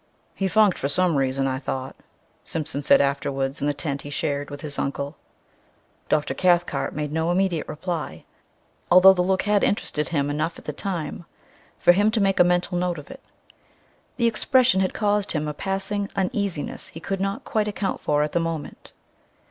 [0.33, 1.95] "He funked for some reason, I thought,"
[2.43, 5.15] Simpson said afterwards in the tent he shared with his uncle.
[6.09, 6.33] Dr.
[6.33, 8.23] Cathcart made no immediate reply,
[8.89, 11.25] although the look had interested him enough at the time
[11.77, 13.21] for him to make a mental note of it.
[14.17, 18.31] The expression had caused him a passing uneasiness he could not quite account for at
[18.31, 18.93] the moment.